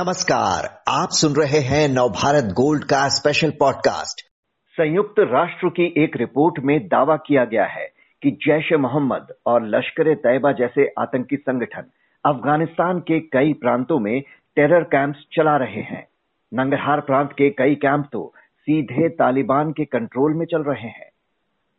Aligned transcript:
नमस्कार, 0.00 0.66
आप 0.88 1.08
सुन 1.12 1.32
रहे 1.32 1.58
हैं 1.60 1.88
नवभारत 1.88 2.44
गोल्ड 2.44 2.84
का 2.84 3.08
स्पेशल 3.08 3.50
पॉडकास्ट 3.50 4.20
संयुक्त 4.76 5.14
राष्ट्र 5.18 5.68
की 5.68 6.04
एक 6.04 6.16
रिपोर्ट 6.16 6.54
में 6.64 6.86
दावा 6.86 7.16
किया 7.16 7.44
गया 7.44 7.64
है 7.64 7.86
कि 8.22 8.30
जैश 8.30 8.72
ए 8.72 8.76
मोहम्मद 8.76 9.26
और 9.46 9.66
लश्कर 9.66 10.08
ए 10.08 10.14
तैयबा 10.14 10.52
जैसे 10.52 10.86
आतंकी 10.98 11.36
संगठन 11.36 11.82
अफ़गानिस्तान 12.24 13.00
के 13.00 13.20
कई 13.20 13.52
प्रांतों 13.52 13.98
में 13.98 14.20
टेरर 14.56 14.82
कैंप्स 14.82 15.18
चला 15.32 15.56
रहे 15.56 15.82
हैं। 15.82 16.06
नंगरहार 16.54 17.00
प्रांत 17.00 17.32
के 17.32 17.50
कई 17.50 17.74
कैंप 17.74 18.08
तो 18.12 18.32
सीधे 18.58 19.08
तालिबान 19.08 19.72
के 19.72 19.84
कंट्रोल 19.84 20.34
में 20.34 20.46
चल 20.46 20.62
रहे 20.62 20.88
हैं। 20.88 21.10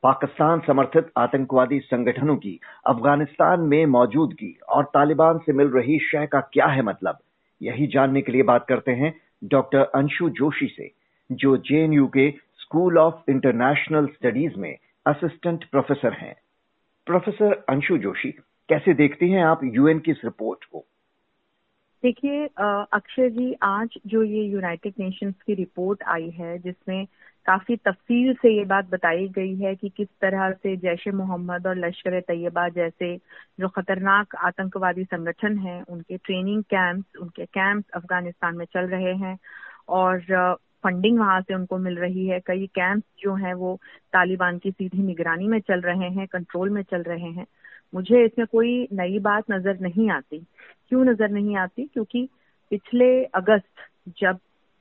पाकिस्तान 0.04 0.60
समर्थित 0.60 1.12
आतंकवादी 1.18 1.80
संगठनों 1.80 2.36
की 2.36 2.60
अफ़गानिस्तान 2.88 3.60
में 3.60 3.86
मौजूदगी 3.86 4.60
और 4.70 4.84
तालिबान 4.84 5.38
से 5.38 5.54
मिल 5.54 5.68
रही 5.68 6.00
शय 6.00 6.28
का 6.32 6.40
क्या 6.40 6.66
है 6.66 6.82
मतलब? 6.82 7.18
यही 7.62 7.88
जानने 7.88 8.22
के 8.22 8.32
लिए 8.32 8.44
बात 8.44 8.66
करते 8.70 8.92
हैं 8.92 9.22
डॉक्टर 9.44 9.80
अंशु 9.80 10.30
जोशी 10.30 10.68
से, 10.68 10.92
जो 11.32 11.58
जेएनयू 11.58 12.08
के 12.08 12.34
स्कूल 12.60 12.98
ऑफ़ 12.98 13.16
इंटरनेशनल 13.30 14.08
स्टडीज़ 14.08 14.56
में 14.58 14.78
असिस्टेंट 15.06 15.66
प्रोफेसर 15.66 16.14
हैं। 16.14 16.36
प्रोफेसर 17.06 17.66
अंशु 17.70 17.98
जोशी, 17.98 18.32
कैसे 18.70 18.94
देखते 18.94 19.26
हैं 19.26 19.44
आप 19.44 19.60
यूएन 19.64 20.00
की 20.00 20.12
इस 20.12 20.22
रिपोर्ट 20.24 20.64
को? 20.64 20.86
देखिए 22.04 22.46
अक्षय 22.94 23.30
जी, 23.30 23.54
आज 23.64 23.98
जो 24.08 24.22
ये 24.24 24.44
यूनाइटेड 24.44 24.94
नेशंस 25.00 25.34
की 25.46 25.54
रिपोर्ट 25.56 26.04
आई 26.10 26.30
है, 26.30 26.58
जिसमें 26.60 27.06
काफ़ी 27.46 27.76
तफसील 27.78 28.34
से 28.42 28.50
ये 28.58 28.64
बात 28.66 28.86
बताई 28.90 29.28
गई 29.36 29.56
है 29.58 29.76
कि 29.76 29.90
किस 29.98 30.08
तरह 30.22 30.52
से 30.54 30.76
जैश 30.78 31.08
ए 31.08 31.12
मोहम्मद 31.12 31.68
और 31.68 31.78
लश्कर 31.78 32.20
तैयबा 32.22 32.68
जैसे 32.70 33.16
जो 33.60 33.68
खतरनाक 33.78 34.36
आतंकवादी 34.46 35.04
संगठन 35.04 35.58
हैं, 35.58 35.82
उनके 35.84 36.18
ट्रेनिंग 36.18 36.64
कैंप्स 36.74 37.20
उनके 37.22 37.46
कैंप्स 37.46 37.90
अफ़गानिस्तान 37.96 38.58
में 38.58 38.66
चल 38.74 38.88
रहे 38.96 39.14
हैं 39.24 39.38
और 40.00 40.20
फंडिंग 40.84 41.20
वहाँ 41.20 41.42
से 41.42 41.54
उनको 41.56 41.78
मिल 41.78 41.98
रही 42.00 42.28
है। 42.28 42.40
कई 42.48 42.68
कैंप्स 42.76 43.08
जो 43.24 43.36
हैं, 43.36 43.54
वो 43.54 43.76
तालिबान 44.14 44.58
की 44.60 44.72
सीधी 44.72 45.04
निगरानी 45.04 45.48
में 45.48 45.60
चल 45.62 45.82
रहे 45.82 46.10
हैं 46.16 46.28
कंट्रोल 46.28 46.70
में 46.70 46.82
चल 46.84 47.04
रहे 47.04 47.30
हैं। 47.32 47.46
मुझे 47.94 48.24
इसमें 48.26 48.46
कोई 48.48 48.88
नई 48.94 49.20
बात 49.20 49.52
नज़र 49.52 49.80
नहीं 49.80 50.10
आती। 50.12 50.40
क्यों 50.90 51.04
नज़र 51.06 51.30
नहीं 51.30 51.56
आती? 51.58 51.86
क्योंकि 51.86 52.28
पिछले 52.72 53.24
अगस्त, 53.26 53.70
जब 54.20 54.38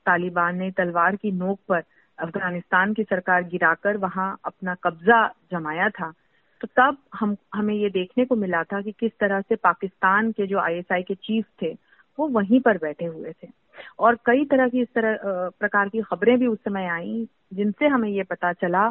तालिबान 0.06 0.56
ने 0.56 0.70
तलवार 0.70 1.16
की 1.16 1.32
नोक 1.32 1.58
पर 1.68 1.82
अफ़गानिस्तान 2.18 2.92
की 2.94 3.04
सरकार 3.04 3.42
गिराकर 3.44 3.96
वहाँ 3.96 4.36
अपना 4.44 4.74
कब्जा 4.74 5.26
जमाया 5.52 5.88
था 5.90 6.12
तो 6.60 6.68
तब 6.76 6.96
हम, 7.14 7.36
हमें 7.54 7.74
ये 7.74 7.88
देखने 7.90 8.24
को 8.24 8.36
मिला 8.36 8.62
था 8.62 8.80
कि 8.82 8.92
किस 8.92 9.12
तरह 9.20 9.40
से 9.40 9.56
पाकिस्तान 9.56 10.30
के 10.32 10.46
जो 10.46 10.58
आईएसआई 10.58 11.02
के 11.02 11.14
चीफ 11.14 11.44
थे, 11.62 11.72
वो 12.18 12.26
वहीं 12.28 12.60
पर 12.60 12.78
बैठे 12.78 13.04
हुए 13.04 13.32
थे। 13.32 13.48
और 13.98 14.18
कई 14.26 14.44
तरह 14.44 14.68
की 14.68 14.80
इस 14.80 14.88
तरह 14.94 15.18
प्रकार 15.58 15.88
की 15.88 16.02
खबरें 16.02 16.38
भी 16.38 16.46
उस 16.46 16.58
समय 16.58 16.86
आई, 16.86 17.26
जिनसे 17.54 17.86
हमें 17.86 18.08
ये 18.08 18.22
पता 18.22 18.52
चला 18.52 18.86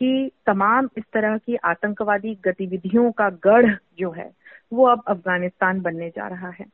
कि 0.00 0.30
तमाम 0.46 0.88
इस 0.98 1.04
तरह 1.12 1.36
की 1.38 1.56
आतंकवादी 1.64 2.34
गतिविधियों 2.44 3.10
का 3.12 3.28
गढ़ 3.44 3.74
जो 3.98 4.10
है 4.10 4.30
वो 4.72 4.86
अब 4.86 5.02
अफ़गानिस्तान 5.08 5.80
बनने 5.80 6.08
जा 6.08 6.26
रहा 6.28 6.50
है 6.50 6.66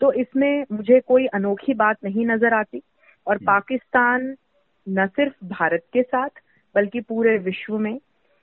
तो 0.00 0.12
इसमें 0.12 0.64
मुझे 0.72 1.00
कोई 1.00 1.26
अनोखी 1.34 1.74
बात 1.74 1.96
नहीं 2.04 2.26
नज़र 2.26 2.54
आती 2.54 2.82
और 3.26 3.36
हम्म। 3.36 3.46
पाकिस्तान 3.46 4.34
न 4.86 5.06
सिर्फ़ 5.06 5.44
भारत 5.44 5.84
के 5.92 6.02
साथ 6.02 6.42
बल्कि 6.74 7.00
पूरे 7.00 7.36
विश्व 7.38 7.78
में 7.78 7.98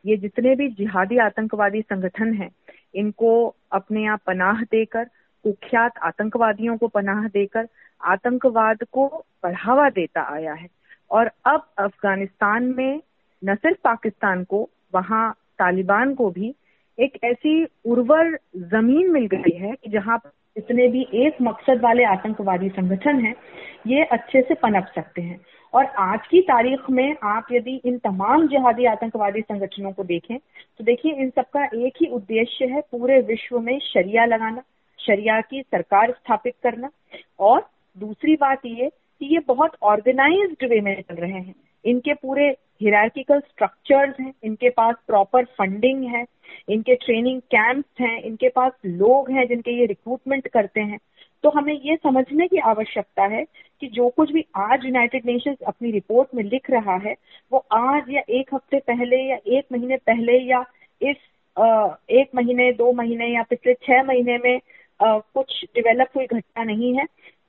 ये 0.05 0.17
जितने 0.17 0.55
भी 0.55 0.67
जिहादी 0.69 1.17
आतंकवादी 1.17 1.81
संगठन 1.81 2.33
हैं 2.33 2.49
इनको 2.95 3.33
अपने 3.71 4.03
यहाँ 4.03 4.19
पनाह 4.27 4.63
देकर 4.63 5.05
कुख्यात 5.45 5.97
आतंकवादियों 6.03 6.77
को 6.77 6.87
पनाह 6.87 7.27
देकर 7.27 7.67
आतंकवाद 8.01 8.83
को 8.91 9.07
बढ़ावा 9.43 9.89
देता 9.89 10.21
आया 10.33 10.53
है 10.53 10.67
और 11.11 11.31
अब 11.45 11.67
अफ़गानिस्तान 11.77 12.73
में 12.77 13.01
न 13.45 13.55
सिर्फ़ 13.55 13.77
पाकिस्तान 13.83 14.43
को, 14.43 14.69
वहाँ 14.95 15.31
तालिबान 15.59 16.13
को 16.13 16.29
भी 16.29 16.53
एक 16.97 17.17
ऐसी 17.23 17.63
उर्वर 17.85 18.37
ज़मीन 18.57 19.11
मिल 19.11 19.25
गई 19.25 19.55
है 19.57 19.71
कि 19.73 19.89
जहाँ 19.89 20.17
जितने 20.57 20.87
भी 20.87 21.07
एक 21.13 21.37
मकसद 21.41 21.81
वाले 21.81 22.03
आतंकवादी 22.03 22.69
संगठन 22.69 23.19
हैं, 23.19 23.35
ये 23.87 24.03
अच्छे 24.03 24.41
से 24.41 24.53
पनप 24.53 24.91
सकते 24.95 25.21
हैं। 25.21 25.39
और 25.73 25.85
आज 25.85 26.27
की 26.27 26.41
तारीख 26.41 26.89
में 26.89 27.15
आप 27.23 27.47
यदि 27.51 27.75
इन 27.85 27.97
तमाम 27.97 28.47
जिहादी 28.47 28.85
आतंकवादी 28.85 29.41
संगठनों 29.41 29.91
को 29.91 30.03
देखें 30.03 30.37
तो 30.77 30.83
देखिए 30.83 31.13
इन 31.13 31.29
सबका 31.29 31.65
एक 31.65 31.93
ही 32.01 32.05
उद्देश्य 32.07 32.65
है 32.65 32.81
पूरे 32.81 33.19
विश्व 33.21 33.59
में 33.59 33.79
शरिया 33.79 34.25
लगाना, 34.25 34.63
शरिया 34.99 35.41
की 35.41 35.61
सरकार 35.61 36.11
स्थापित 36.11 36.53
करना। 36.63 36.89
और 37.39 37.67
दूसरी 37.97 38.35
बात 38.35 38.65
ये 38.65 38.89
कि 39.19 39.25
ये 39.25 39.39
बहुत 39.47 39.71
ऑर्गेनाइज्ड 39.83 40.69
वे 40.69 40.79
में 40.81 41.01
चल 41.01 41.15
रहे 41.15 41.31
हैं। 41.31 41.55
इनके 41.85 42.13
पूरे 42.13 42.55
हिरार्किकल 42.81 43.39
स्ट्रक्चर्स 43.39 44.19
हैं, 44.19 44.33
इनके 44.43 44.69
पास 44.69 44.95
प्रॉपर 45.07 45.45
फंडिंग 45.57 46.03
है, 46.05 46.25
इनके 46.69 46.95
ट्रेनिंग 46.95 47.41
कैंप्स 47.51 48.01
हैं, 48.01 48.21
इनके 48.21 48.49
पास 48.49 48.71
लोग 48.85 49.31
हैं 49.31 49.47
जिनके 49.47 49.71
ये 49.71 49.85
रिक्रूटमेंट 49.85 50.47
करते 50.47 50.81
हैं। 50.81 50.99
तो 51.43 51.49
हमें 51.49 51.73
ये 51.75 51.95
समझने 51.95 52.47
की 52.47 52.57
आवश्यकता 52.65 53.23
है 53.25 53.43
कि 53.81 53.87
जो 53.87 54.07
कुछ 54.09 54.31
भी 54.31 54.45
आज 54.57 54.85
यूनाइटेड 54.85 55.25
नेशंस 55.25 55.57
अपनी 55.67 55.91
रिपोर्ट 55.91 56.35
में 56.35 56.43
लिख 56.43 56.69
रहा 56.69 56.95
है, 56.97 57.15
वो 57.51 57.65
आज 57.73 58.09
या 58.09 58.21
एक 58.29 58.53
हफ़्ते 58.53 58.79
पहले 58.79 59.21
या 59.23 59.37
एक 59.47 59.65
महीने 59.71 59.97
पहले 59.97 60.37
या 60.41 60.63
इस 61.01 61.17
एक 62.11 62.29
महीने, 62.35 62.71
दो 62.73 62.91
महीने 62.93 63.27
या 63.27 63.43
पिछले 63.43 63.73
छह 63.83 64.03
महीने 64.03 64.37
में 64.37 64.59
कुछ 64.99 65.63
डेवलप 65.75 66.09
हुई 66.15 66.25
घटना 66.25 66.63
नहीं 66.63 66.93
है। 66.97 67.05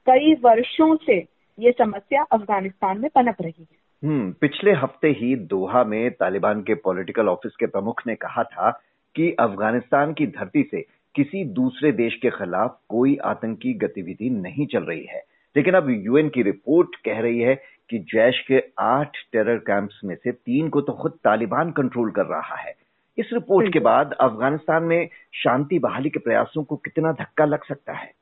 कई 0.06 0.34
वर्षों 0.34 0.94
से 0.96 1.16
ये 1.58 1.72
समस्या 1.72 2.22
अफ़गानिस्तान 2.22 3.00
में 3.00 3.10
पनप 3.10 3.42
रही 3.42 3.62
है। 3.62 3.84
हम्म 4.02 4.32
पिछले 4.32 4.72
हफ़्ते 4.72 5.08
ही 5.08 5.34
दोहा 5.50 5.84
में 5.84 6.10
तालिबान 6.10 6.60
के 6.62 6.74
पॉलिटिकल 6.74 7.28
ऑफ़िस 7.28 7.52
के 7.56 7.66
प्रमुख 7.66 8.02
ने 8.06 8.14
कहा 8.14 8.42
था 8.44 8.70
कि 9.14 9.30
अफ़गानिस्तान 9.40 10.12
की 10.12 10.26
धरती 10.26 10.62
से 10.70 10.80
किसी 11.14 11.44
दूसरे 11.44 11.92
देश 11.92 12.14
के 12.14 12.30
खिलाफ 12.30 12.78
कोई 12.88 13.16
आतंकी 13.24 13.72
गतिविधि 13.74 14.30
नहीं 14.30 14.66
चल 14.66 14.82
रही 14.82 15.04
है। 15.04 15.22
लेकिन 15.56 15.74
अब 15.74 15.90
यूएन 15.90 16.28
की 16.28 16.42
रिपोर्ट 16.42 16.96
कह 16.96 17.20
रही 17.20 17.40
है 17.40 17.54
कि 17.90 17.98
जैश 17.98 18.40
के 18.48 18.62
आठ 18.80 19.16
टेरर 19.32 19.56
कैंप्स 19.56 20.00
में 20.04 20.14
से 20.14 20.32
तीन 20.32 20.68
को 20.68 20.80
तो 20.80 20.92
खुद 20.92 21.12
तालिबान 21.24 21.70
कंट्रोल 21.70 22.10
कर 22.10 22.26
रहा 22.26 22.56
है। 22.56 22.74
इस 23.18 23.30
रिपोर्ट 23.32 23.72
के 23.72 23.78
बाद 23.78 24.12
अफ़गानिस्तान 24.20 24.82
में 24.82 25.08
शांति 25.34 25.78
बहाली 25.78 26.10
के 26.10 26.18
प्रयासों 26.18 26.64
को 26.64 26.76
कितना 26.76 27.12
धक्का 27.12 27.44
लग 27.44 27.64
सकता 27.64 27.92
है? 27.92 28.12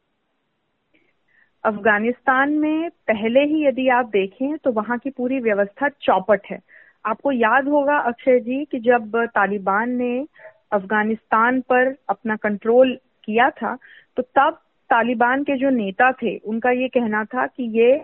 अफ़गानिस्तान 1.64 2.52
में 2.52 2.90
पहले 3.08 3.40
ही 3.40 3.64
यदि 3.66 3.88
आप 3.88 4.06
देखें 4.06 4.56
तो 4.58 4.72
वहाँ 4.72 4.98
की 4.98 5.10
पूरी 5.10 5.38
व्यवस्था 5.40 5.88
चौपट 6.02 6.40
है। 6.50 6.58
आपको 7.04 7.32
याद 7.32 7.68
होगा 7.68 7.96
अक्षय 8.08 8.38
जी 8.40 8.64
कि 8.64 8.78
जब 8.80 9.16
तालिबान 9.34 9.90
ने 9.90 10.26
अफ़गानिस्तान 10.72 11.60
पर 11.60 11.94
अपना 12.08 12.36
कंट्रोल 12.36 12.94
किया 13.24 13.48
था 13.50 13.74
तो 14.16 14.22
तब 14.38 14.58
तालिबान 14.90 15.42
के 15.44 15.56
जो 15.56 15.70
नेता 15.70 16.10
थे 16.12 16.36
उनका 16.36 16.70
ये 16.70 16.88
कहना 16.88 17.24
था 17.24 17.46
कि 17.46 17.70
ये 17.78 17.96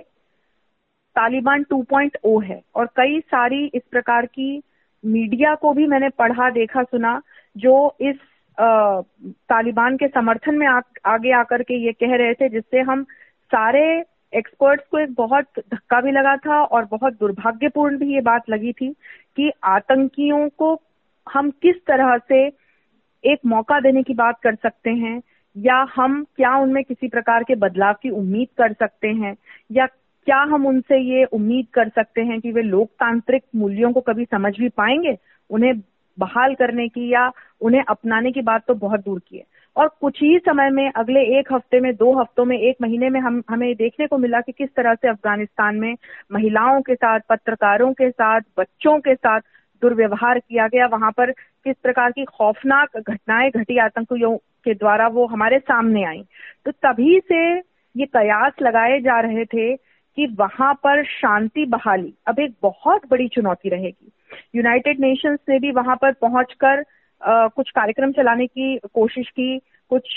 तालिबान 1.17 1.65
2.0 1.73 2.43
है। 2.45 2.61
और 2.75 2.87
कई 2.97 3.21
सारी 3.21 3.65
इस 3.75 3.83
प्रकार 3.91 4.27
की 4.27 4.51
मीडिया 5.05 5.55
को 5.55 5.73
भी 5.73 5.87
मैंने 5.87 6.09
पढ़ा 6.19 6.51
देखा 6.51 6.83
सुना 6.83 7.21
जो 7.57 7.75
इस 8.01 8.17
आ, 8.59 9.01
तालिबान 9.49 9.97
के 9.97 10.09
समर्थन 10.09 10.55
में 10.55 10.67
आ, 10.67 10.81
आगे 11.05 11.33
आकर 11.33 11.63
के 11.63 11.75
ये 11.87 11.93
कह 11.93 12.17
रहे 12.17 12.35
थे 12.35 12.49
जिससे 12.49 12.81
हम 12.81 13.05
सारे 13.51 14.05
एक्सपर्ट्स 14.33 14.85
को 14.91 14.99
एक 14.99 15.15
बहुत 15.15 15.45
धक्का 15.59 16.01
भी 16.01 16.11
लगा 16.11 16.37
था 16.37 16.63
और 16.65 16.85
बहुत 16.85 17.13
दुर्भाग्यपूर्ण 17.13 17.99
भी 17.99 18.15
ये 18.15 18.21
बात 18.21 18.51
लगी 18.51 18.73
थी 18.73 18.93
कि 19.37 19.51
आतंकियों 19.65 20.49
को 20.49 20.81
हम 21.27 21.51
किस 21.51 21.77
तरह 21.77 22.17
से 22.19 22.47
एक 23.25 23.39
मौका 23.47 23.81
देने 23.81 24.03
की 24.03 24.15
बात 24.15 24.41
कर 24.43 24.55
सकते 24.55 24.91
हैं, 24.91 25.23
या 25.57 25.87
हम 25.97 26.25
क्या 26.37 26.57
उनमें 26.57 26.85
किसी 26.85 27.09
प्रकार 27.09 27.45
के 27.45 27.55
बदलाव 27.55 27.95
की 28.03 28.11
उम्मीद 28.11 28.49
कर 28.59 28.73
सकते 28.73 29.09
हैं, 29.09 29.37
या 29.73 29.87
क्या 29.87 30.39
हम 30.43 30.67
उनसे 30.67 30.99
ये 30.99 31.25
उम्मीद 31.25 31.67
कर 31.75 31.89
सकते 31.89 32.21
हैं 32.21 32.41
कि 32.41 32.53
वे 32.53 32.63
लोकतांत्रिक 32.63 33.43
मूल्यों 33.57 33.93
को 33.93 34.01
कभी 34.01 34.25
समझ 34.25 34.53
भी 34.59 34.69
पाएँगे, 34.69 35.17
उन्हें 35.51 35.81
बहाल 36.19 36.55
करने 36.55 36.89
की 36.89 37.13
या 37.13 37.31
उन्हें 37.61 37.85
अपनाने 37.89 38.33
की 38.33 38.43
बात 38.43 38.65
तो 38.67 38.75
बहुत 38.75 39.01
दूर 39.01 39.19
की 39.29 39.37
है। 39.37 39.45
और 39.77 39.89
कुछ 40.01 40.23
ही 40.23 40.39
समय 40.39 40.71
में, 40.71 40.93
अगले 40.97 41.21
एक 41.39 41.53
हफ़्ते 41.53 41.81
में, 41.81 41.95
दो 41.95 42.21
हफ्तों 42.21 42.45
में, 42.45 42.59
एक 42.59 42.77
महीने 42.83 43.11
में 43.11 43.21
हम, 43.21 43.43
हमें 43.51 43.75
देखने 43.75 44.07
को 44.07 44.19
मिला 44.19 44.41
कि 44.41 44.53
किस 44.53 44.69
तरह 44.69 44.95
से 44.95 45.09
अफ़गानिस्तान 45.09 45.77
में 45.77 45.97
महिलाओं 46.33 46.81
के 46.83 46.95
साथ, 46.95 47.21
पत्रकारों 47.29 47.93
के 47.93 48.11
साथ, 48.11 48.41
बच्चों 48.59 48.99
के 48.99 49.15
साथ 49.15 49.41
दुर्व्यवहार 49.83 50.39
किया 50.39 50.69
गया। 50.69 50.87
वहाँ 50.87 51.11
पर 51.11 51.31
किस 51.65 51.77
प्रकार 51.83 52.11
की 52.11 52.25
खौफनाक 52.25 52.89
घटनाएँ, 52.97 53.51
घटी 53.51 53.79
आतंकियों 53.79 54.37
के 54.37 54.75
द्वारा 54.75 55.09
वो 55.09 55.27
हमारे 55.27 55.59
सामने 55.59 56.05
आई। 56.05 56.25
तो 56.65 56.71
तभी 56.71 57.21
से 57.21 57.59
ये 57.97 58.07
कयास 58.07 58.53
लगाए 58.63 59.01
जा 59.01 59.21
रहे 59.21 59.45
थे 59.45 59.77
कि 60.17 60.27
वहाँ 60.39 60.75
पर 60.75 61.05
शांति 61.05 61.65
बहाली 61.65 62.15
अब 62.27 62.39
एक 62.39 62.55
बहुत 62.63 63.03
बड़ी 63.11 63.29
चुनौती 63.29 63.69
रहेगी। 63.69 64.13
यूनाइटेड 64.55 65.01
नेशंस 65.01 65.39
ने 65.49 65.59
भी 65.59 65.71
वहाँ 65.71 65.97
पर 65.97 66.13
पहुंचकर 66.13 66.85
कुछ 67.23 67.71
कार्यक्रम 67.71 68.13
चलाने 68.13 68.47
की 68.47 68.79
कोशिश 68.95 69.29
की, 69.29 69.59
कुछ 69.91 70.17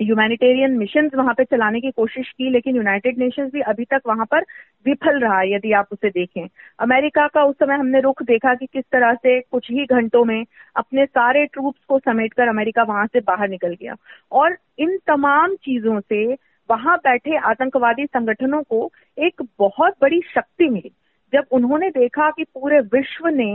ह्यूमैनिटेरियन 0.00 0.76
मिशन 0.78 1.10
वहाँ 1.14 1.34
पे 1.34 1.44
चलाने 1.44 1.80
की 1.80 1.90
कोशिश 1.90 2.30
की, 2.30 2.50
लेकिन 2.50 2.76
यूनाइटेड 2.76 3.18
नेशंस 3.18 3.50
भी 3.52 3.60
अभी 3.60 3.84
तक 3.84 4.00
वहाँ 4.06 4.26
पर 4.26 4.44
विफल 4.86 5.18
रहा 5.20 5.42
यदि 5.42 5.72
आप 5.72 5.88
उसे 5.92 6.10
देखें। 6.10 6.46
अमेरिका 6.78 7.26
का 7.26 7.44
उस 7.44 7.54
समय 7.54 7.74
हमने 7.74 8.00
रुख 8.00 8.22
देखा 8.22 8.54
कि 8.54 8.66
किस 8.66 8.84
तरह 8.92 9.14
से 9.14 9.40
कुछ 9.40 9.70
ही 9.70 9.84
घंटों 9.84 10.24
में 10.24 10.44
अपने 10.76 11.06
सारे 11.06 11.44
ट्रूप्स 11.46 11.84
को 11.84 11.98
समेटकर 11.98 12.48
अमेरिका 12.48 12.82
वहाँ 12.82 13.06
से 13.06 13.20
बाहर 13.20 13.48
निकल 13.48 13.74
गया। 13.74 13.94
और 14.32 14.56
इन 14.78 14.96
तमाम 15.06 15.54
चीज़ों 15.54 16.00
से 16.00 16.32
वहाँ 16.70 16.96
बैठे 16.96 17.36
आतंकवादी 17.36 18.06
संगठनों 18.06 18.62
को 18.62 18.90
एक 19.18 19.42
बहुत 19.58 19.94
बड़ी 20.02 20.20
शक्ति 20.34 20.68
मिली। 20.68 20.90
जब 21.32 21.44
उन्होंने 21.52 21.90
देखा 21.90 22.30
कि 22.30 22.44
पूरे 22.44 22.80
विश्व 22.80 23.28
ने 23.28 23.52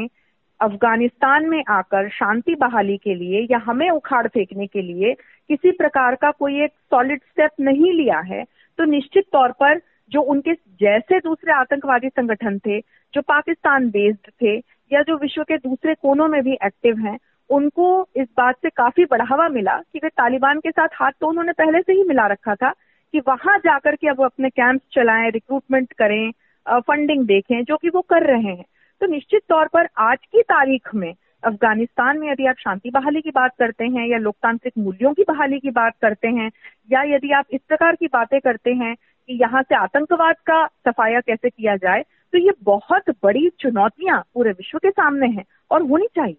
अफ़गानिस्तान 0.63 1.45
में 1.45 1.63
आकर 1.69 2.10
शांति 2.10 2.56
बहाली 2.56 2.98
के 2.98 3.15
लिए 3.15 3.48
या 3.51 3.57
हमें 3.65 3.89
उखाड़ 3.89 4.27
फेंकने 4.27 4.68
के 4.68 4.81
लिए 4.81 5.13
किसी 5.50 5.71
प्रकार 5.71 6.15
का 6.15 6.31
कोई 6.31 6.62
एक 6.63 6.71
सॉलिड 6.92 7.21
स्टेप 7.21 7.51
नहीं 7.60 7.92
लिया 7.94 8.19
है 8.19 8.44
तो 8.80 8.86
निश्चित 8.86 9.25
तौर 9.33 9.51
पर 9.51 9.81
जो 10.12 10.21
उनके 10.21 10.54
जैसे 10.80 11.19
दूसरे 11.19 11.54
आतंकवादी 11.54 12.10
संगठन 12.10 12.57
थे, 12.60 12.80
जो 12.80 13.21
पाकिस्तान 13.21 13.89
बेस्ड 13.89 14.30
थे, 14.42 14.56
या 14.92 15.01
जो 15.01 15.18
विश्व 15.18 15.44
के 15.44 15.57
दूसरे 15.57 15.94
कोनों 15.94 16.27
में 16.27 16.42
भी 16.44 16.54
एक्टिव 16.66 17.00
हैं, 17.00 17.18
उनको 17.50 17.88
इस 18.16 18.27
बात 18.38 18.56
से 18.56 18.69
काफ़ी 18.69 19.06
बढ़ावा 19.06 19.48
मिला 19.50 19.77
कि 19.94 20.00
वे 20.04 20.09
तालिबान 20.09 20.59
के 20.59 20.71
साथ 20.71 20.88
हाथ 20.94 21.12
तो 21.19 21.27
उन्होंने 21.27 21.51
पहले 21.51 21.81
से 21.81 21.94
ही 21.94 22.04
मिला 22.04 22.27
रखा 22.27 22.56
था 22.56 22.69
कि 23.13 23.19
वहाँ 23.19 23.57
जाकर 23.57 23.95
के 23.95 24.09
अब 24.09 24.24
अपने 24.25 24.50
कैंप्स 24.50 24.86
चलाएँ 24.95 25.30
रिक्रूटमेंट 25.31 25.94
करें 25.94 26.31
फंडिंग 26.66 27.25
देखें, 27.25 27.63
जो 27.63 27.77
कि 27.77 27.89
वो 27.89 28.01
कर 28.01 28.24
रहे 28.24 28.54
हैं। 28.54 28.66
तो 29.01 29.07
निश्चित 29.07 29.42
तौर 29.50 29.68
पर 29.68 29.88
आज 29.98 30.18
की 30.31 30.42
तारीख 30.42 30.95
में 30.95 31.13
अफ़गानिस्तान 31.44 32.18
में 32.18 32.31
यदि 32.31 32.45
आप 32.45 32.56
शांति 32.60 32.90
बहाली 32.90 33.22
की 33.22 33.31
बात 33.31 33.51
करते 33.60 33.86
हैं 33.86 34.07
या 34.07 34.18
लोकतांत्रिक 34.18 34.74
मूल्यों 34.78 35.13
की 35.13 35.24
बहाली 35.24 35.60
की 35.60 35.72
बात 35.72 35.94
करते 36.01 36.28
हैं 36.28 36.50
या 36.92 37.04
यदि 37.16 37.31
आप 37.31 37.45
इस 37.51 37.62
प्रकार 37.68 37.95
की 37.95 38.07
बातें 38.07 38.40
करते 38.42 38.74
हैं 38.74 38.95
कि 38.95 39.34
यहाँ 39.42 39.63
से 39.63 39.75
आतंकवाद 39.75 40.36
का 40.36 40.66
सफाया 40.68 41.19
कैसे 41.19 41.50
किया 41.50 41.75
जाए 41.75 42.01
तो 42.34 42.38
ये 42.38 42.51
बहुत 42.63 43.10
बड़ी 43.24 43.50
चुनौतियाँ 43.60 44.24
पूरे 44.34 44.51
विश्व 44.51 44.78
के 44.78 44.92
सामने 44.92 45.28
हैं 45.28 45.44
और 45.72 45.81
होनी 45.81 46.07
चाहिए। 46.16 46.38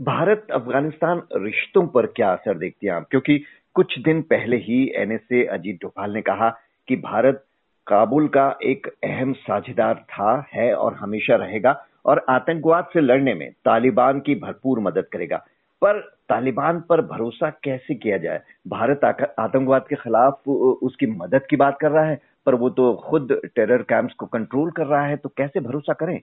भारत 0.00 0.46
अफ़गानिस्तान 0.52 1.22
रिश्तों 1.36 1.86
पर 1.86 2.06
क्या 2.06 2.32
असर 2.32 2.58
देखती 2.58 2.86
हैं 2.86 2.94
आप? 2.94 3.06
क्योंकि 3.10 3.44
कुछ 3.74 3.98
दिन 3.98 4.22
पहले 4.22 4.56
ही 4.56 4.92
एनएसए 4.96 5.44
अजीत 5.44 5.76
डोभाल 5.82 6.14
ने 6.14 6.20
कहा 6.20 6.48
कि 6.88 6.96
भारत 6.96 7.44
काबुल 7.86 8.28
का 8.28 8.58
एक 8.62 8.86
अहम 9.04 9.32
साझेदार 9.32 9.94
था, 9.94 10.44
है 10.54 10.74
और 10.74 10.94
हमेशा 10.94 11.36
रहेगा 11.36 11.72
और 12.06 12.24
आतंकवाद 12.28 12.88
से 12.92 13.00
लड़ने 13.00 13.34
में 13.34 13.50
तालिबान 13.64 14.20
की 14.20 14.34
भरपूर 14.34 14.80
मदद 14.80 15.06
करेगा। 15.12 15.36
पर 15.82 16.00
तालिबान 16.28 16.80
पर 16.80 17.00
भरोसा 17.02 17.50
कैसे 17.64 17.94
किया 17.94 18.18
जाए? 18.18 18.40
भारत 18.68 19.04
आतंकवाद 19.38 19.86
के 19.88 19.96
खिलाफ 19.96 20.48
उसकी 20.48 21.06
मदद 21.06 21.46
की 21.50 21.56
बात 21.56 21.78
कर 21.80 21.90
रहा 21.90 22.04
है, 22.04 22.20
पर 22.46 22.54
वो 22.54 22.70
तो 22.70 22.94
खुद 23.06 23.40
टेरर 23.46 23.82
कैंप्स 23.82 24.14
को 24.14 24.26
कंट्रोल 24.26 24.70
कर 24.70 24.86
रहा 24.86 25.06
है 25.06 25.16
तो 25.16 25.28
कैसे 25.28 25.60
भरोसा 25.60 25.92
करें? 25.92 26.20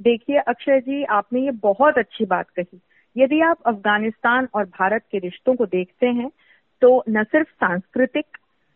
देखिए, 0.00 0.36
अक्षय 0.38 0.80
जी, 0.80 1.04
आपने 1.04 1.40
ये 1.40 1.50
बहुत 1.52 1.98
अच्छी 1.98 2.24
बात 2.24 2.48
कही। 2.50 2.80
यदि 3.16 3.40
आप 3.40 3.58
अफ़गानिस्तान 3.66 4.48
और 4.54 4.64
भारत 4.70 5.02
के 5.12 5.18
रिश्तों 5.18 5.54
को 5.56 5.66
देखते 5.66 6.06
हैं 6.08 6.30
तो 6.82 7.02
न 7.08 7.22
सिर्फ़ 7.24 7.48
सांस्कृतिक 7.48 8.26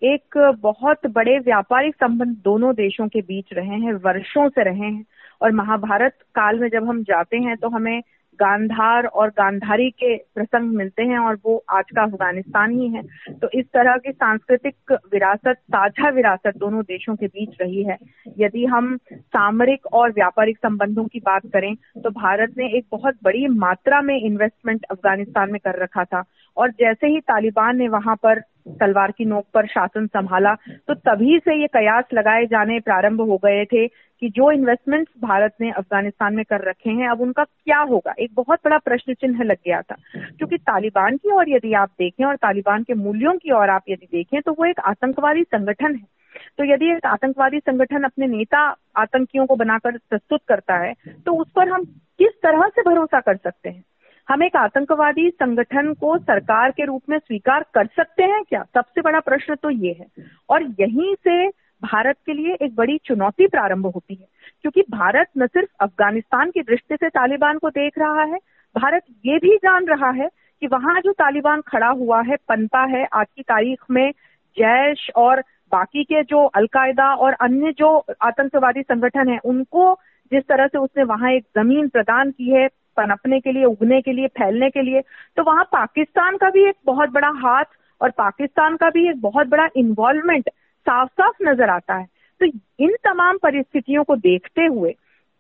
एक 0.03 0.39
बहुत 0.62 1.06
बड़े 1.06 1.39
व्यापारिक 1.39 1.95
संबंध 1.95 2.37
दोनों 2.45 2.75
देशों 2.75 3.06
के 3.09 3.21
बीच 3.21 3.53
रहे 3.53 3.79
हैं, 3.81 3.93
वर्षों 3.95 4.49
से 4.49 4.65
रहे 4.65 4.79
हैं। 4.79 5.05
और 5.43 5.53
महाभारत 5.53 6.15
काल 6.35 6.59
में 6.59 6.69
जब 6.69 6.89
हम 6.89 7.03
जाते 7.03 7.37
हैं 7.37 7.56
तो 7.56 7.69
हमें 7.69 8.00
गांधार 8.39 9.05
और 9.05 9.29
गांधारी 9.29 9.89
के 9.91 10.17
प्रसंग 10.35 10.75
मिलते 10.77 11.03
हैं 11.03 11.19
और 11.19 11.39
वो 11.45 11.56
आज 11.71 11.85
का 11.97 12.03
अफ़गानिस्तान 12.03 12.79
ही 12.79 12.89
है। 12.89 13.03
तो 13.33 13.49
इस 13.55 13.65
तरह 13.67 13.97
की 13.97 14.12
सांस्कृतिक 14.12 14.93
विरासत 15.12 15.59
साझा 15.67 16.09
विरासत 16.09 16.56
दोनों 16.56 16.83
देशों 16.83 17.15
के 17.17 17.27
बीच 17.27 17.56
रही 17.61 17.83
है। 17.83 17.97
यदि 18.39 18.65
हम 18.67 18.97
सामरिक 19.12 19.87
और 19.93 20.11
व्यापारिक 20.11 20.59
संबंधों 20.59 21.05
की 21.05 21.21
बात 21.21 21.47
करें 21.47 21.75
तो 22.03 22.11
भारत 22.11 22.55
ने 22.59 22.69
एक 22.79 22.87
बहुत 22.93 23.17
बड़ी 23.25 23.47
मात्रा 23.56 24.00
में 24.00 24.17
इन्वेस्टमेंट 24.17 24.85
अफ़गानिस्तान 24.91 25.53
में 25.53 25.61
कर 25.65 25.83
रखा 25.83 26.05
था। 26.05 26.23
और 26.56 26.71
जैसे 26.71 27.06
ही 27.06 27.21
तालिबान 27.21 27.77
ने 27.77 27.89
वहाँ 27.89 28.17
पर 28.17 28.43
तलवार 28.81 29.11
की 29.11 29.25
नोक 29.25 29.47
पर 29.55 29.67
शासन 29.67 30.06
संभाला 30.06 30.55
तो 30.88 30.94
तभी 30.94 31.38
से 31.38 31.61
ये 31.61 31.67
कयास 31.67 32.05
लगाए 32.15 32.47
जाने 32.47 32.79
प्रारंभ 32.81 33.20
हो 33.20 33.37
गए 33.37 33.65
थे 33.65 33.87
कि 33.87 34.29
जो 34.29 34.50
इन्वेस्टमेंट्स 34.50 35.12
भारत 35.23 35.55
ने 35.61 35.70
अफ़गानिस्तान 35.70 36.35
में 36.35 36.44
कर 36.44 36.69
रखे 36.69 36.91
हैं, 36.91 37.09
अब 37.09 37.20
उनका 37.20 37.44
क्या 37.44 37.79
होगा? 37.81 38.15
एक 38.19 38.31
बहुत 38.35 38.59
बड़ा 38.65 38.79
प्रश्न 38.79 39.15
चिन्ह 39.15 39.43
लग 39.43 39.56
गया 39.56 39.81
था। 39.82 39.97
क्योंकि 40.17 40.56
तालिबान 40.59 41.17
की 41.17 41.31
ओर 41.31 41.49
यदि 41.49 41.73
आप 41.73 41.88
देखें 41.99 42.25
और 42.25 42.37
तालिबान 42.37 42.82
के 42.82 42.94
मूल्यों 42.94 43.32
की 43.32 43.53
ओर 43.53 43.70
आप 43.70 43.82
यदि 43.88 44.06
देखें 44.06 44.41
तो 44.43 44.53
वो 44.53 44.65
एक 44.65 44.81
आतंकवादी 44.81 45.43
संगठन 45.43 45.94
है। 45.94 46.19
तो 46.59 46.64
यदि 46.64 46.91
एक 46.93 47.06
आतंकवादी 47.06 47.59
संगठन 47.59 48.03
अपने 48.03 48.26
नेता 48.26 48.61
आतंकियों 48.97 49.47
को 49.47 49.56
बनाकर 49.56 49.97
प्रस्तुत 50.11 50.41
करता 50.49 50.76
है 50.76 50.93
तो 51.26 51.32
उस 51.32 51.50
पर 51.50 51.69
हम 51.69 51.85
किस 52.19 52.41
तरह 52.43 52.69
से 52.69 52.82
भरोसा 52.82 53.21
कर 53.21 53.37
सकते 53.37 53.69
हैं? 53.69 53.85
हम 54.29 54.43
एक 54.43 54.57
आतंकवादी 54.57 55.29
संगठन 55.31 55.93
को 55.95 56.17
सरकार 56.19 56.71
के 56.71 56.85
रूप 56.85 57.03
में 57.09 57.19
स्वीकार 57.19 57.65
कर 57.75 57.87
सकते 57.87 58.23
हैं 58.23 58.43
क्या? 58.45 58.63
सबसे 58.75 59.01
बड़ा 59.01 59.21
प्रश्न 59.21 59.55
तो 59.55 59.71
ये 59.71 59.97
है। 60.01 60.07
और 60.49 60.63
यहीं 60.81 61.15
से 61.15 61.47
भारत 61.83 62.17
के 62.27 62.33
लिए 62.33 62.57
एक 62.63 62.75
बड़ी 62.77 62.99
चुनौती 63.05 63.47
प्रारंभ 63.47 63.87
होती 63.87 64.15
है, 64.15 64.27
क्योंकि 64.63 64.83
भारत 64.91 65.29
न 65.39 65.47
सिर्फ़ 65.47 65.69
अफ़गानिस्तान 65.81 66.51
की 66.51 66.63
दृष्टि 66.63 66.97
से 66.97 67.09
तालिबान 67.09 67.59
को 67.59 67.71
देख 67.71 67.99
रहा 67.99 68.23
है, 68.23 68.39
भारत 68.77 69.03
ये 69.27 69.39
भी 69.39 69.57
जान 69.57 69.87
रहा 69.87 70.11
है 70.13 70.29
कि 70.63 70.67
वहाँ 70.67 71.01
जो 71.01 71.13
तालिबान 71.13 71.61
खड़ा 71.61 71.89
हुआ 71.89 72.21
है, 72.23 72.37
पनपा 72.49 72.85
है, 72.87 73.07
आज 73.13 73.27
की 73.37 73.43
तारीख 73.43 73.85
में 73.91 74.11
जैश 74.57 75.11
और 75.17 75.41
बाकी 75.73 76.05
के 76.05 76.23
जो 76.23 76.45
अलकायदा 76.47 77.13
और 77.15 77.33
अन्य 77.33 77.73
जो 77.73 77.97
आतंकवादी 78.23 78.83
संगठन 78.83 79.29
है, 79.29 79.39
उनको 79.39 79.95
जिस 80.33 80.43
तरह 80.43 80.67
से 80.67 80.79
उसने 80.79 81.03
वहाँ 81.05 81.31
एक 81.31 81.45
ज़मीन 81.57 81.89
प्रदान 81.89 82.31
की 82.31 82.51
है 82.51 82.67
पनपने 82.99 83.41
के 83.41 83.53
लिए, 83.53 83.65
उगने 83.65 84.00
के 84.00 84.12
लिए, 84.12 84.27
फैलने 84.29 84.71
के 84.71 84.83
लिए। 84.83 85.00
तो 85.37 85.43
वहाँ 85.43 85.65
पाकिस्तान 85.65 86.37
का 86.37 86.50
भी 86.50 86.69
एक 86.69 86.77
बहुत 86.85 87.11
बड़ा 87.11 87.31
हाथ 87.37 87.65
और 88.00 88.11
पाकिस्तान 88.11 88.77
का 88.77 88.91
भी 88.91 89.09
एक 89.11 89.21
बहुत 89.21 89.47
बड़ा 89.47 89.69
इन्वॉल्वमेंट 89.77 90.49
साफ़ 90.87 91.11
साफ़ 91.11 91.43
नज़र 91.43 91.71
आता 91.71 91.95
है। 91.95 92.06
तो 92.41 92.47
इन 92.81 92.97
तमाम 93.05 93.39
परिस्थितियों 93.39 94.05
को 94.05 94.17
देखते 94.17 94.62
हुए, 94.62 94.93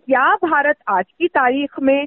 क्या 0.08 0.34
भारत 0.36 0.76
आज 0.88 1.04
की 1.18 1.28
तारीख 1.28 1.80
में 1.80 2.06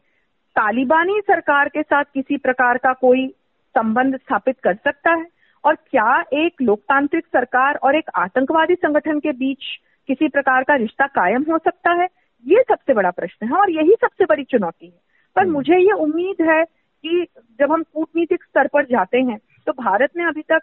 तालिबानी 0.55 1.19
सरकार 1.27 1.69
के 1.69 1.81
साथ 1.81 2.03
किसी 2.03 2.37
प्रकार 2.37 2.77
का 2.77 2.93
कोई 2.93 3.27
संबंध 3.75 4.15
स्थापित 4.15 4.59
कर 4.63 4.75
सकता 4.75 5.11
है? 5.11 5.25
और 5.63 5.75
क्या 5.75 6.23
एक 6.33 6.61
लोकतांत्रिक 6.61 7.25
सरकार 7.25 7.75
और 7.75 7.95
एक 7.95 8.09
आतंकवादी 8.15 8.75
संगठन 8.75 9.19
के 9.19 9.31
बीच 9.31 9.63
किसी 10.07 10.27
प्रकार 10.27 10.63
का 10.63 10.75
रिश्ता 10.75 11.07
कायम 11.07 11.45
हो 11.51 11.57
सकता 11.57 11.91
है? 11.91 12.07
ये 12.45 12.63
सबसे 12.67 12.93
बड़ा 12.93 13.11
प्रश्न 13.11 13.47
है 13.47 13.53
और 13.53 13.71
यही 13.71 13.95
सबसे 14.01 14.25
बड़ी 14.25 14.43
चुनौती 14.43 14.85
है। 14.85 15.10
पर 15.35 15.41
हम्म। 15.41 15.53
मुझे 15.53 15.77
ये 15.77 15.91
उम्मीद 15.91 16.41
है 16.41 16.63
कि 17.03 17.27
जब 17.59 17.71
हम 17.71 17.83
कूटनीतिक 17.83 18.43
स्तर 18.43 18.67
पर 18.67 18.85
जाते 18.85 19.17
हैं 19.19 19.37
तो 19.67 19.71
भारत 19.73 20.09
ने 20.17 20.23
अभी 20.23 20.41
तक 20.41 20.59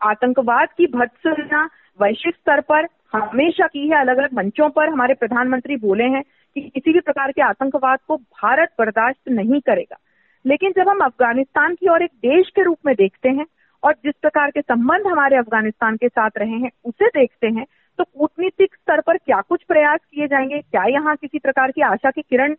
आतंकवाद 0.00 0.68
की 0.78 0.86
भत्सना 0.86 1.68
वैश्विक 2.00 2.34
स्तर 2.34 2.60
पर 2.60 2.86
हमेशा 3.12 3.66
की 3.66 3.88
है। 3.88 4.00
अलग 4.00 4.16
अलग 4.18 4.32
मंचों 4.34 4.68
पर 4.70 4.88
हमारे 4.88 5.14
प्रधानमंत्री 5.14 5.76
बोले 5.76 6.04
हैं 6.04 6.22
कि 6.22 6.60
किसी 6.60 6.92
भी 6.92 7.00
प्रकार 7.00 7.32
के 7.32 7.42
आतंकवाद 7.42 7.98
को 8.08 8.16
भारत 8.16 8.72
बर्दाश्त 8.78 9.28
नहीं 9.28 9.60
करेगा। 9.60 9.96
लेकिन 10.44 10.72
जब 10.76 10.88
हम 10.88 11.00
अफ़गानिस्तान 11.00 11.74
की 11.74 11.86
और 11.86 12.02
एक 12.02 12.10
देश 12.16 12.48
के 12.48 12.62
रूप 12.62 12.78
में 12.86 12.94
देखते 12.94 13.28
हैं 13.28 13.46
और 13.82 13.92
जिस 14.04 14.14
प्रकार 14.22 14.50
के 14.50 14.60
संबंध 14.60 15.06
हमारे 15.06 15.36
अफ़गानिस्तान 15.36 15.96
के 15.96 16.08
साथ 16.08 16.30
रहे 16.38 16.58
हैं 16.58 16.70
उसे 16.84 17.08
देखते 17.08 17.46
हैं 17.48 17.66
तो 17.98 18.04
कूटनीतिक 18.04 18.74
स्तर 18.74 19.00
पर 19.00 19.16
क्या 19.16 19.40
कुछ 19.40 19.62
प्रयास 19.62 20.00
किए 20.12 20.26
जाएँगे? 20.26 20.58
क्या 20.60 20.84
यहाँ 20.84 21.16
किसी 21.16 21.38
प्रकार 21.38 21.70
की 21.70 21.82
आशा 21.82 22.10
की 22.10 22.22
किरण 22.22 22.54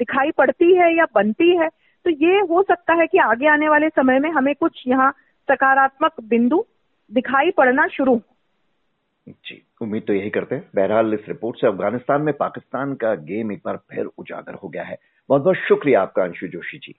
दिखाई 0.00 0.30
पड़ती 0.30 0.74
है 0.74 0.96
या 0.96 1.04
बनती 1.14 1.56
है 1.56 1.68
तो 2.04 2.10
ये 2.10 2.40
हो 2.40 2.62
सकता 2.62 2.94
है 2.94 3.06
कि 3.06 3.18
आगे 3.18 3.48
आने 3.48 3.68
वाले 3.68 3.88
समय 3.88 4.18
में 4.18 4.30
हमें 4.30 4.54
कुछ 4.54 4.82
यहाँ 4.86 5.10
सकारात्मक 5.50 6.12
बिंदु 6.24 6.64
दिखाई 7.12 7.50
पड़ना 7.50 7.86
शुरू 7.86 8.20
जी, 9.28 9.62
उम्मीद 9.82 10.02
तो 10.06 10.12
यही 10.12 10.30
करते 10.30 10.54
हैं। 10.54 10.70
बहरहाल, 10.76 11.14
इस 11.14 11.28
रिपोर्ट 11.28 11.60
से 11.60 11.66
अफ़गानिस्तान 11.66 12.22
में 12.22 12.34
पाकिस्तान 12.34 12.94
का 12.94 13.14
गेम 13.14 13.52
एक 13.52 13.62
बार 13.64 13.76
फिर 13.76 14.06
उजागर 14.18 14.54
हो 14.54 14.68
गया 14.68 14.82
है। 14.82 14.96
बहुत 15.28 15.42
बहुत 15.42 15.56
शुक्रिया 15.56 16.02
आपका 16.02 16.22
अंशु 16.22 16.46
जोशी 16.46 16.78
जी। 16.78 16.94